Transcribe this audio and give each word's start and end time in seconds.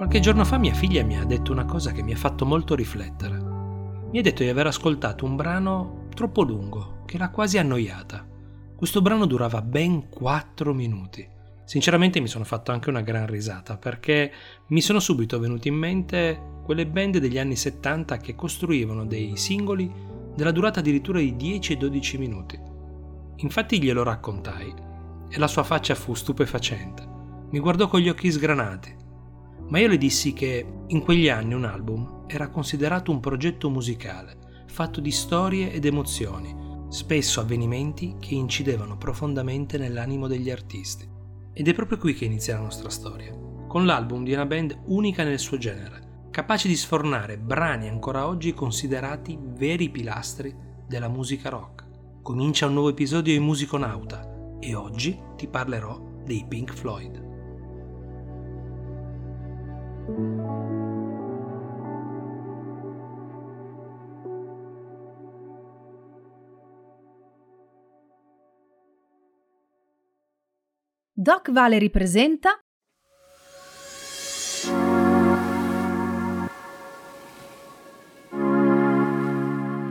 Qualche 0.00 0.20
giorno 0.20 0.46
fa 0.46 0.56
mia 0.56 0.72
figlia 0.72 1.04
mi 1.04 1.18
ha 1.18 1.24
detto 1.24 1.52
una 1.52 1.66
cosa 1.66 1.92
che 1.92 2.02
mi 2.02 2.14
ha 2.14 2.16
fatto 2.16 2.46
molto 2.46 2.74
riflettere. 2.74 3.36
Mi 3.36 4.18
ha 4.18 4.22
detto 4.22 4.42
di 4.42 4.48
aver 4.48 4.66
ascoltato 4.66 5.26
un 5.26 5.36
brano 5.36 6.06
troppo 6.14 6.40
lungo, 6.40 7.02
che 7.04 7.18
l'ha 7.18 7.28
quasi 7.28 7.58
annoiata. 7.58 8.26
Questo 8.74 9.02
brano 9.02 9.26
durava 9.26 9.60
ben 9.60 10.08
4 10.08 10.72
minuti. 10.72 11.28
Sinceramente 11.64 12.18
mi 12.18 12.28
sono 12.28 12.44
fatto 12.44 12.72
anche 12.72 12.88
una 12.88 13.02
gran 13.02 13.26
risata 13.26 13.76
perché 13.76 14.32
mi 14.68 14.80
sono 14.80 15.00
subito 15.00 15.38
venuti 15.38 15.68
in 15.68 15.74
mente 15.74 16.40
quelle 16.64 16.86
band 16.86 17.18
degli 17.18 17.38
anni 17.38 17.56
70 17.56 18.16
che 18.16 18.34
costruivano 18.34 19.04
dei 19.04 19.36
singoli 19.36 19.92
della 20.34 20.50
durata 20.50 20.80
addirittura 20.80 21.18
di 21.18 21.36
10 21.36 21.74
e 21.74 21.76
12 21.76 22.16
minuti. 22.16 22.58
Infatti 23.36 23.78
glielo 23.78 24.02
raccontai 24.02 24.74
e 25.28 25.38
la 25.38 25.46
sua 25.46 25.62
faccia 25.62 25.94
fu 25.94 26.14
stupefacente. 26.14 27.06
Mi 27.50 27.58
guardò 27.58 27.86
con 27.86 28.00
gli 28.00 28.08
occhi 28.08 28.30
sgranati 28.32 28.99
ma 29.70 29.78
io 29.78 29.88
le 29.88 29.98
dissi 29.98 30.32
che 30.32 30.66
in 30.86 31.00
quegli 31.00 31.28
anni 31.28 31.54
un 31.54 31.64
album 31.64 32.24
era 32.26 32.48
considerato 32.48 33.10
un 33.10 33.20
progetto 33.20 33.70
musicale, 33.70 34.64
fatto 34.66 35.00
di 35.00 35.10
storie 35.10 35.72
ed 35.72 35.84
emozioni, 35.84 36.54
spesso 36.88 37.40
avvenimenti 37.40 38.16
che 38.18 38.34
incidevano 38.34 38.98
profondamente 38.98 39.78
nell'animo 39.78 40.26
degli 40.26 40.50
artisti. 40.50 41.08
Ed 41.52 41.68
è 41.68 41.74
proprio 41.74 41.98
qui 41.98 42.14
che 42.14 42.24
inizia 42.24 42.54
la 42.54 42.62
nostra 42.62 42.90
storia, 42.90 43.32
con 43.68 43.86
l'album 43.86 44.24
di 44.24 44.32
una 44.32 44.46
band 44.46 44.82
unica 44.86 45.22
nel 45.22 45.38
suo 45.38 45.56
genere, 45.56 46.26
capace 46.30 46.66
di 46.66 46.76
sfornare 46.76 47.38
brani 47.38 47.88
ancora 47.88 48.26
oggi 48.26 48.52
considerati 48.52 49.38
veri 49.40 49.88
pilastri 49.88 50.54
della 50.86 51.08
musica 51.08 51.48
rock. 51.48 51.86
Comincia 52.22 52.66
un 52.66 52.72
nuovo 52.72 52.90
episodio 52.90 53.32
di 53.32 53.38
Musiconauta 53.38 54.56
e 54.58 54.74
oggi 54.74 55.18
ti 55.36 55.46
parlerò 55.46 56.22
dei 56.24 56.44
Pink 56.48 56.74
Floyd. 56.74 57.29
Doc 71.12 71.50
Valery 71.50 71.90
presenta 71.90 72.58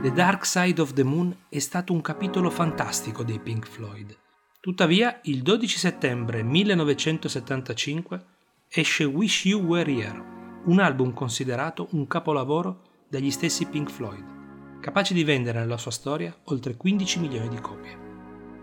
The 0.02 0.12
Dark 0.12 0.44
Side 0.44 0.80
of 0.80 0.92
the 0.94 1.04
Moon 1.04 1.44
è 1.48 1.60
stato 1.60 1.92
un 1.92 2.00
capitolo 2.00 2.50
fantastico 2.50 3.22
dei 3.22 3.38
Pink 3.38 3.68
Floyd. 3.68 4.16
Tuttavia, 4.58 5.20
il 5.24 5.42
12 5.42 5.78
settembre 5.78 6.42
1975 6.42 8.24
esce 8.72 9.02
Wish 9.02 9.46
You 9.46 9.64
Were 9.64 9.92
Here, 9.92 10.24
un 10.66 10.78
album 10.78 11.12
considerato 11.12 11.88
un 11.90 12.06
capolavoro 12.06 12.82
dagli 13.08 13.32
stessi 13.32 13.66
Pink 13.66 13.90
Floyd, 13.90 14.78
capace 14.78 15.12
di 15.12 15.24
vendere 15.24 15.58
nella 15.58 15.76
sua 15.76 15.90
storia 15.90 16.32
oltre 16.44 16.76
15 16.76 17.18
milioni 17.18 17.48
di 17.48 17.60
copie. 17.60 17.98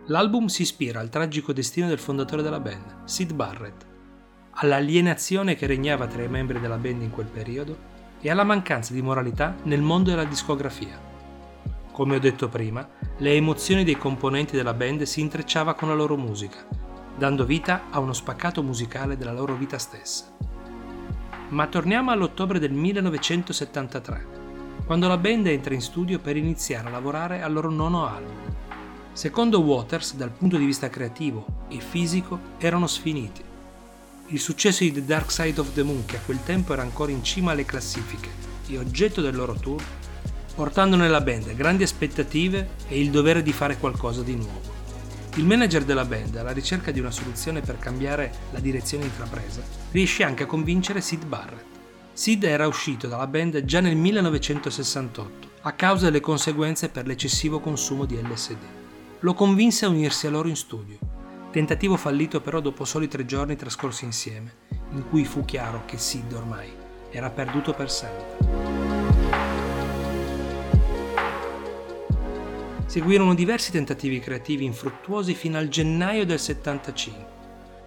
L'album 0.06 0.46
si 0.46 0.62
ispira 0.62 1.02
al 1.02 1.10
tragico 1.10 1.52
destino 1.52 1.90
del 1.90 2.00
fondatore 2.00 2.42
della 2.42 2.62
band, 2.62 3.04
Sid 3.04 3.34
Barrett, 3.34 3.86
all'alienazione 4.52 5.56
che 5.56 5.68
regnava 5.68 6.08
tra 6.08 6.24
i 6.24 6.30
membri 6.30 6.62
della 6.62 6.78
band 6.78 7.02
in 7.02 7.12
quel 7.12 7.28
periodo 7.28 7.78
e 8.22 8.30
alla 8.30 8.46
mancanza 8.46 8.94
di 8.94 9.02
moralità 9.02 9.58
nel 9.64 9.82
mondo 9.82 10.12
della 10.12 10.24
discografia. 10.24 10.98
Come 11.92 12.16
ho 12.16 12.20
detto 12.20 12.48
prima, 12.48 12.88
le 13.18 13.34
emozioni 13.34 13.84
dei 13.84 13.98
componenti 13.98 14.56
della 14.56 14.74
band 14.74 15.02
si 15.02 15.20
intrecciava 15.20 15.74
con 15.74 15.90
la 15.90 15.96
loro 15.96 16.16
musica 16.16 16.77
dando 17.18 17.46
vita 17.46 17.86
a 17.90 18.00
uno 18.00 18.14
spaccato 18.14 18.62
musicale 18.62 19.18
della 19.18 19.34
loro 19.34 19.56
vita 19.56 19.80
stessa. 19.80 20.26
Ma 21.50 21.66
torniamo 21.68 22.12
all'ottobre 22.12 22.60
del 22.60 22.72
1973, 22.72 24.28
quando 24.86 25.08
la 25.08 25.18
band 25.18 25.48
entra 25.48 25.74
in 25.74 25.82
studio 25.82 26.20
per 26.20 26.38
iniziare 26.38 26.88
a 26.88 26.92
lavorare 26.92 27.42
al 27.42 27.52
loro 27.52 27.72
nono 27.72 28.06
album. 28.06 28.56
Secondo 29.14 29.62
Waters, 29.62 30.14
dal 30.16 30.30
punto 30.30 30.58
di 30.58 30.66
vista 30.66 30.90
creativo 30.90 31.66
e 31.70 31.80
fisico, 31.80 32.40
erano 32.60 32.86
sfiniti. 32.86 33.44
Il 34.28 34.40
successo 34.40 34.84
di 34.84 34.92
The 34.92 35.06
Dark 35.06 35.32
Side 35.32 35.60
of 35.60 35.74
the 35.74 35.82
Moon, 35.82 36.06
che 36.06 36.18
a 36.18 36.22
quel 36.24 36.44
tempo 36.44 36.74
era 36.74 36.84
ancora 36.84 37.12
in 37.12 37.24
cima 37.24 37.52
alle 37.52 37.66
classifiche 37.66 38.30
e 38.68 38.78
oggetto 38.78 39.22
del 39.22 39.36
loro 39.36 39.56
tour, 39.56 39.82
portando 40.54 40.96
nella 40.96 41.22
band 41.22 41.56
grandi 41.56 41.84
aspettative 41.84 42.70
e 42.88 43.00
il 43.00 43.10
dovere 43.10 43.42
di 43.42 43.54
fare 43.54 43.78
qualcosa 43.78 44.22
di 44.22 44.36
nuovo. 44.36 44.77
Il 45.38 45.46
manager 45.46 45.86
della 45.86 46.04
band, 46.04 46.36
alla 46.36 46.52
ricerca 46.52 46.90
di 46.90 47.00
una 47.00 47.12
soluzione 47.12 47.62
per 47.62 47.78
cambiare 47.78 48.32
la 48.50 48.60
direzione 48.60 49.06
intrapresa, 49.06 49.62
riesce 49.92 50.24
anche 50.24 50.44
a 50.44 50.48
convincere 50.48 51.00
Sid 51.00 51.26
Barrett. 51.26 51.66
Sid 52.12 52.44
era 52.44 52.66
uscito 52.66 53.08
dalla 53.08 53.28
band 53.28 53.64
già 53.64 53.80
nel 53.80 53.96
1968 53.96 55.50
a 55.62 55.74
causa 55.74 56.06
delle 56.06 56.22
conseguenze 56.22 56.90
per 56.90 57.06
l'eccessivo 57.06 57.60
consumo 57.60 58.06
di 58.06 58.20
LSD. 58.20 58.58
Lo 59.20 59.36
convinse 59.36 59.86
a 59.86 59.90
unirsi 59.90 60.26
a 60.26 60.32
loro 60.32 60.48
in 60.48 60.56
studio, 60.56 60.98
tentativo 61.52 61.98
fallito 61.98 62.42
però 62.42 62.60
dopo 62.60 62.84
soli 62.84 63.08
tre 63.08 63.24
giorni 63.24 63.56
trascorsi 63.56 64.06
insieme, 64.06 64.56
in 64.94 65.08
cui 65.08 65.24
fu 65.24 65.46
chiaro 65.46 65.84
che 65.86 66.00
Sid 66.00 66.34
ormai 66.34 66.72
era 67.12 67.30
perduto 67.30 67.74
per 67.74 67.92
sempre. 67.92 68.87
Seguirono 72.88 73.36
diversi 73.36 73.70
tentativi 73.70 74.22
creativi 74.22 74.64
infruttuosi 74.64 75.34
fino 75.34 75.58
al 75.58 75.68
gennaio 75.68 76.26
del 76.26 76.40
75, 76.40 77.26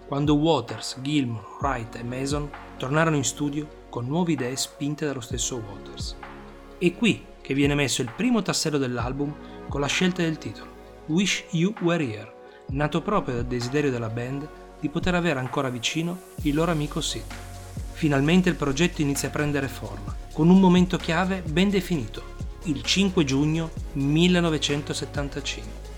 quando 0.07 0.35
Waters, 0.35 0.99
Gilmour, 1.01 1.57
Wright 1.59 1.95
e 1.95 2.03
Mason 2.03 2.51
tornarono 2.77 3.17
in 3.17 3.25
studio 3.25 3.87
con 3.89 4.07
nuove 4.07 4.33
idee 4.33 4.55
spinte 4.57 5.07
dallo 5.07 5.23
stesso 5.23 5.57
Waters. 5.57 6.17
È 6.77 6.95
qui 6.95 7.25
che 7.41 7.55
viene 7.55 7.75
messo 7.75 8.03
il 8.03 8.13
primo 8.15 8.43
tassello 8.43 8.77
dell'album 8.77 9.35
con 9.71 9.81
la 9.81 9.87
scelta 9.87 10.21
del 10.21 10.37
titolo, 10.37 10.71
Wish 11.07 11.45
You 11.53 11.73
Were 11.81 12.05
Here, 12.05 12.33
nato 12.69 13.01
proprio 13.01 13.37
dal 13.37 13.47
desiderio 13.47 13.91
della 13.91 14.11
band 14.11 14.47
di 14.81 14.91
poter 14.91 15.15
avere 15.15 15.39
ancora 15.41 15.71
vicino 15.71 16.19
il 16.43 16.55
loro 16.55 16.73
amico 16.73 17.01
Sid. 17.01 17.25
Finalmente 17.93 18.51
il 18.51 18.55
progetto 18.55 19.01
inizia 19.01 19.29
a 19.29 19.33
prendere 19.33 19.69
forma, 19.69 20.15
con 20.35 20.51
un 20.51 20.61
momento 20.61 20.99
chiave 20.99 21.43
ben 21.47 21.71
definito, 21.71 22.39
il 22.65 22.83
5 22.83 23.25
giugno 23.25 23.71
1975. 23.93 25.89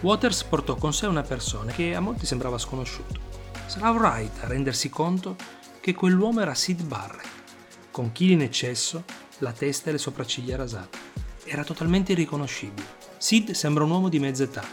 Waters 0.00 0.42
portò 0.44 0.74
con 0.76 0.94
sé 0.94 1.06
una 1.06 1.22
persona 1.22 1.70
che 1.72 1.94
a 1.94 2.00
molti 2.00 2.24
sembrava 2.24 2.56
sconosciuto. 2.56 3.20
Sarà 3.66 3.90
Wright 3.90 4.42
a 4.42 4.46
rendersi 4.46 4.88
conto 4.88 5.36
che 5.80 5.94
quell'uomo 5.94 6.40
era 6.40 6.54
Sid 6.54 6.82
Barrett, 6.84 7.28
con 7.90 8.10
chili 8.12 8.32
in 8.32 8.40
eccesso, 8.40 9.04
la 9.38 9.52
testa 9.52 9.90
e 9.90 9.92
le 9.92 9.98
sopracciglia 9.98 10.56
rasate. 10.56 10.98
Era 11.44 11.62
totalmente 11.62 12.12
irriconoscibile. 12.12 13.00
Sid 13.18 13.50
sembra 13.50 13.84
un 13.84 13.90
uomo 13.90 14.08
di 14.08 14.18
mezza 14.18 14.44
età. 14.44 14.64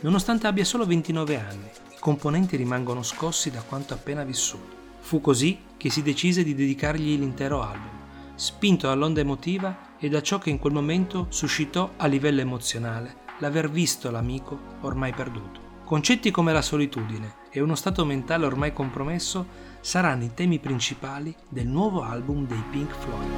Nonostante 0.00 0.46
abbia 0.46 0.64
solo 0.64 0.86
29 0.86 1.38
anni, 1.38 1.70
i 1.90 1.98
componenti 1.98 2.56
rimangono 2.56 3.02
scossi 3.02 3.50
da 3.50 3.60
quanto 3.60 3.92
appena 3.92 4.24
vissuto. 4.24 4.80
Fu 5.00 5.20
così 5.20 5.60
che 5.76 5.90
si 5.90 6.02
decise 6.02 6.42
di 6.42 6.54
dedicargli 6.54 7.18
l'intero 7.18 7.62
album 7.62 8.01
spinto 8.34 8.86
dall'onda 8.86 9.20
emotiva 9.20 9.96
e 9.98 10.08
da 10.08 10.22
ciò 10.22 10.38
che 10.38 10.50
in 10.50 10.58
quel 10.58 10.72
momento 10.72 11.26
suscitò 11.28 11.92
a 11.96 12.06
livello 12.06 12.40
emozionale 12.40 13.20
l'aver 13.38 13.70
visto 13.70 14.10
l'amico 14.10 14.58
ormai 14.80 15.12
perduto. 15.12 15.60
Concetti 15.84 16.30
come 16.30 16.52
la 16.52 16.62
solitudine 16.62 17.34
e 17.50 17.60
uno 17.60 17.74
stato 17.74 18.04
mentale 18.04 18.46
ormai 18.46 18.72
compromesso 18.72 19.46
saranno 19.80 20.24
i 20.24 20.32
temi 20.32 20.58
principali 20.58 21.34
del 21.48 21.66
nuovo 21.66 22.02
album 22.02 22.46
dei 22.46 22.62
Pink 22.70 22.94
Floyd. 22.94 23.30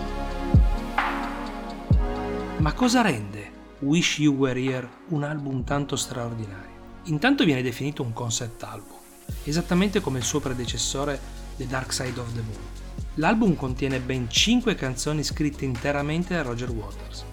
Ma 2.59 2.73
cosa 2.73 3.01
rende 3.01 3.51
Wish 3.81 4.21
You 4.21 4.35
Were 4.37 4.61
Here 4.61 4.89
un 5.09 5.25
album 5.25 5.65
tanto 5.65 5.97
straordinario? 5.97 6.73
Intanto 7.05 7.45
viene 7.45 7.63
definito 7.63 8.03
un 8.03 8.13
concept 8.13 8.63
album, 8.63 8.99
esattamente 9.43 10.01
come 10.01 10.19
il 10.19 10.25
suo 10.25 10.41
predecessore 10.41 11.21
The 11.57 11.67
Dark 11.67 11.93
Side 11.93 12.21
of 12.21 12.33
the 12.35 12.43
Moon 12.43 12.83
L'album 13.19 13.55
contiene 13.55 14.01
ben 14.01 14.29
5 14.29 14.75
canzoni 14.75 15.23
scritte 15.23 15.65
interamente 15.65 16.35
da 16.35 16.43
Roger 16.43 16.71
Waters. 16.71 17.25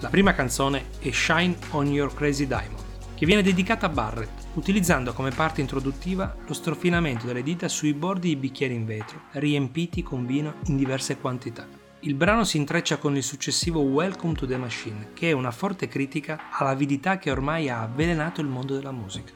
La 0.00 0.10
prima 0.10 0.34
canzone 0.34 0.90
è 0.98 1.10
Shine 1.10 1.56
on 1.70 1.86
Your 1.86 2.12
Crazy 2.12 2.46
Diamond, 2.46 2.82
che 3.14 3.24
viene 3.24 3.40
dedicata 3.40 3.86
a 3.86 3.88
Barrett, 3.88 4.48
utilizzando 4.54 5.14
come 5.14 5.30
parte 5.30 5.62
introduttiva 5.62 6.36
lo 6.46 6.52
strofinamento 6.52 7.24
delle 7.24 7.42
dita 7.42 7.66
sui 7.68 7.94
bordi 7.94 8.28
di 8.28 8.36
bicchieri 8.36 8.74
in 8.74 8.84
vetro, 8.84 9.22
riempiti 9.32 10.02
con 10.02 10.26
vino 10.26 10.56
in 10.66 10.76
diverse 10.76 11.16
quantità. 11.16 11.66
Il 12.00 12.14
brano 12.14 12.44
si 12.44 12.58
intreccia 12.58 12.98
con 12.98 13.16
il 13.16 13.22
successivo 13.22 13.80
Welcome 13.80 14.34
to 14.34 14.46
the 14.46 14.58
Machine, 14.58 15.12
che 15.14 15.30
è 15.30 15.32
una 15.32 15.50
forte 15.50 15.88
critica 15.88 16.50
all'avidità 16.50 17.16
che 17.16 17.30
ormai 17.30 17.70
ha 17.70 17.80
avvelenato 17.80 18.42
il 18.42 18.48
mondo 18.48 18.74
della 18.74 18.92
musica. 18.92 19.32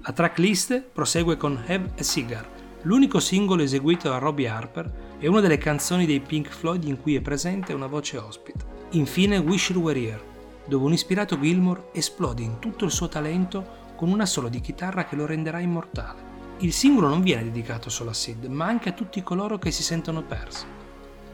La 0.00 0.12
tracklist 0.12 0.82
prosegue 0.92 1.38
con 1.38 1.56
Have 1.66 1.92
a 1.96 2.02
Cigar, 2.02 2.46
l'unico 2.82 3.18
singolo 3.18 3.62
eseguito 3.62 4.10
da 4.10 4.18
Robbie 4.18 4.46
Harper 4.46 5.07
è 5.20 5.26
una 5.26 5.40
delle 5.40 5.58
canzoni 5.58 6.06
dei 6.06 6.20
Pink 6.20 6.48
Floyd 6.48 6.84
in 6.84 7.00
cui 7.00 7.16
è 7.16 7.20
presente 7.20 7.72
una 7.72 7.88
voce 7.88 8.18
ospite. 8.18 8.76
Infine 8.90 9.38
Wish 9.38 9.70
You 9.70 9.82
Were 9.82 10.00
Here, 10.00 10.22
dove 10.64 10.84
un 10.84 10.92
ispirato 10.92 11.40
Gilmour 11.40 11.90
esplode 11.92 12.42
in 12.42 12.60
tutto 12.60 12.84
il 12.84 12.92
suo 12.92 13.08
talento 13.08 13.76
con 13.96 14.10
una 14.10 14.26
solo 14.26 14.48
di 14.48 14.60
chitarra 14.60 15.06
che 15.06 15.16
lo 15.16 15.26
renderà 15.26 15.58
immortale. 15.58 16.26
Il 16.58 16.72
singolo 16.72 17.08
non 17.08 17.22
viene 17.22 17.42
dedicato 17.42 17.90
solo 17.90 18.10
a 18.10 18.14
Sid, 18.14 18.44
ma 18.44 18.66
anche 18.66 18.90
a 18.90 18.92
tutti 18.92 19.24
coloro 19.24 19.58
che 19.58 19.72
si 19.72 19.82
sentono 19.82 20.22
persi. 20.22 20.64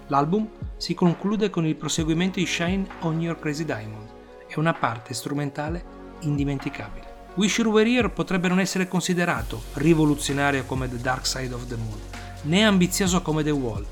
L'album 0.07 0.49
si 0.79 0.95
conclude 0.95 1.51
con 1.51 1.67
il 1.67 1.77
proseguimento 1.77 2.39
di 2.39 2.47
Shine 2.47 2.87
on 3.01 3.21
Your 3.21 3.39
Crazy 3.39 3.67
Diamond 3.67 4.09
e 4.47 4.55
una 4.59 4.73
parte 4.73 5.13
strumentale 5.13 5.85
indimenticabile. 6.21 7.13
Wish 7.35 7.59
You 7.59 7.71
Were 7.71 7.91
Here 7.91 8.09
potrebbe 8.09 8.49
non 8.49 8.61
essere 8.61 8.89
considerato 8.89 9.61
rivoluzionario 9.75 10.65
come 10.65 10.89
The 10.89 10.99
Dark 10.99 11.27
Side 11.27 11.53
of 11.53 11.67
the 11.67 11.77
Moon, 11.77 12.01
né 12.45 12.65
ambizioso 12.65 13.23
come 13.23 13.43
The 13.43 13.51
Wall, 13.51 13.85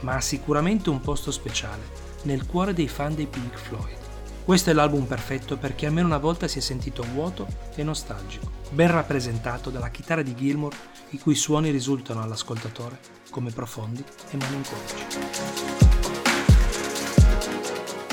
ma 0.00 0.14
ha 0.14 0.20
sicuramente 0.20 0.90
un 0.90 1.00
posto 1.00 1.30
speciale 1.30 2.08
nel 2.22 2.46
cuore 2.46 2.72
dei 2.72 2.88
fan 2.88 3.14
dei 3.14 3.26
Pink 3.26 3.56
Floyd. 3.56 3.98
Questo 4.44 4.70
è 4.70 4.72
l'album 4.72 5.04
perfetto 5.04 5.56
perché 5.56 5.86
almeno 5.86 6.06
una 6.06 6.18
volta 6.18 6.48
si 6.48 6.58
è 6.58 6.60
sentito 6.60 7.04
vuoto 7.12 7.46
e 7.74 7.82
nostalgico, 7.82 8.50
ben 8.70 8.90
rappresentato 8.90 9.70
dalla 9.70 9.90
chitarra 9.90 10.22
di 10.22 10.34
Gilmour 10.34 10.74
i 11.10 11.18
cui 11.18 11.34
suoni 11.34 11.70
risultano 11.70 12.22
all'ascoltatore 12.22 12.98
come 13.30 13.50
profondi 13.50 14.02
e 14.30 14.36
malinconici. 14.36 14.94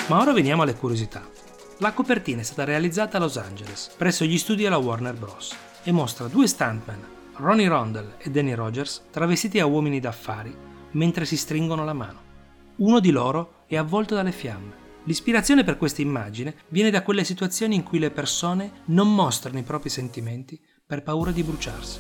Ma 0.08 0.22
ora 0.22 0.32
veniamo 0.32 0.62
alle 0.62 0.76
curiosità. 0.76 1.28
La 1.80 1.94
copertina 1.94 2.42
è 2.42 2.44
stata 2.44 2.64
realizzata 2.64 3.18
a 3.18 3.20
Los 3.20 3.38
Angeles, 3.38 3.92
presso 3.98 4.26
gli 4.26 4.38
studi 4.38 4.64
della 4.64 4.78
Warner 4.78 5.14
Bros. 5.16 5.56
e 5.84 5.92
mostra 5.92 6.28
due 6.28 6.48
stuntman, 6.48 7.17
Ronnie 7.40 7.68
Rondell 7.68 8.16
e 8.18 8.32
Danny 8.32 8.54
Rogers, 8.54 9.04
travestiti 9.12 9.60
a 9.60 9.68
uomini 9.68 10.00
d'affari 10.00 10.56
mentre 10.92 11.24
si 11.24 11.38
stringono 11.38 11.86
la 11.86 11.94
mano. 11.94 12.22
Uno 12.78 13.00
di 13.00 13.12
loro 13.12 13.64
è 13.68 13.76
avvolto 13.76 14.16
dalle 14.16 14.32
fiamme. 14.32 14.86
L'ispirazione 15.04 15.64
per 15.64 15.78
questa 15.78 16.02
immagine 16.02 16.56
viene 16.70 16.90
da 16.90 17.04
quelle 17.04 17.24
situazioni 17.24 17.76
in 17.76 17.84
cui 17.84 18.00
le 18.00 18.10
persone 18.10 18.82
non 18.86 19.14
mostrano 19.14 19.60
i 19.60 19.64
propri 19.64 19.90
sentimenti 19.90 20.60
per 20.86 21.04
paura 21.04 21.30
di 21.30 21.44
bruciarsi. 21.44 22.00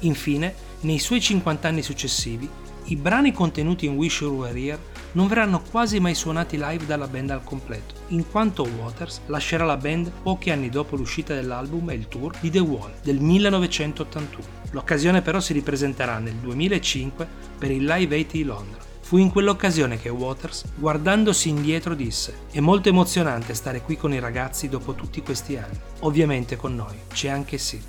Infine, 0.00 0.54
nei 0.80 0.98
suoi 0.98 1.20
50 1.20 1.68
anni 1.68 1.82
successivi, 1.82 2.48
i 2.86 2.96
brani 2.96 3.32
contenuti 3.32 3.86
in 3.86 3.94
Wish 3.94 4.20
You 4.20 4.34
Were 4.34 4.58
Here 4.58 4.80
non 5.16 5.28
verranno 5.28 5.62
quasi 5.62 5.98
mai 5.98 6.14
suonati 6.14 6.58
live 6.58 6.84
dalla 6.84 7.08
band 7.08 7.30
al 7.30 7.42
completo, 7.42 7.94
in 8.08 8.28
quanto 8.30 8.68
Waters 8.78 9.22
lascerà 9.26 9.64
la 9.64 9.78
band 9.78 10.12
pochi 10.22 10.50
anni 10.50 10.68
dopo 10.68 10.94
l'uscita 10.94 11.34
dell'album 11.34 11.88
e 11.88 11.94
il 11.94 12.06
tour 12.06 12.36
di 12.38 12.50
The 12.50 12.58
Wall 12.58 12.92
del 13.02 13.18
1981. 13.18 14.46
L'occasione 14.72 15.22
però 15.22 15.40
si 15.40 15.54
ripresenterà 15.54 16.18
nel 16.18 16.34
2005 16.34 17.26
per 17.58 17.70
il 17.70 17.84
Live 17.84 18.14
80 18.14 18.32
di 18.32 18.44
Londra. 18.44 18.84
Fu 19.00 19.16
in 19.16 19.30
quell'occasione 19.30 19.98
che 19.98 20.10
Waters, 20.10 20.64
guardandosi 20.74 21.48
indietro, 21.48 21.94
disse: 21.94 22.40
È 22.50 22.60
molto 22.60 22.90
emozionante 22.90 23.54
stare 23.54 23.80
qui 23.80 23.96
con 23.96 24.12
i 24.12 24.18
ragazzi 24.18 24.68
dopo 24.68 24.94
tutti 24.94 25.22
questi 25.22 25.56
anni. 25.56 25.78
Ovviamente 26.00 26.56
con 26.56 26.74
noi 26.74 26.96
c'è 27.08 27.28
anche 27.28 27.56
Sid. 27.56 27.84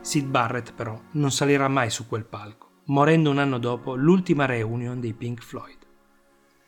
Sid 0.00 0.26
Barrett, 0.26 0.72
però, 0.72 0.98
non 1.12 1.30
salirà 1.30 1.68
mai 1.68 1.90
su 1.90 2.06
quel 2.06 2.24
palco, 2.24 2.82
morendo 2.86 3.30
un 3.30 3.38
anno 3.38 3.58
dopo 3.58 3.96
l'ultima 3.96 4.46
reunion 4.46 4.98
dei 5.00 5.12
Pink 5.12 5.42
Floyd. 5.42 5.79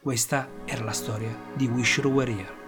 Questa 0.02 0.48
era 0.64 0.82
la 0.82 0.90
storia 0.90 1.32
di 1.54 1.68
Wish 1.68 1.98
Were 1.98 2.28
Here. 2.28 2.61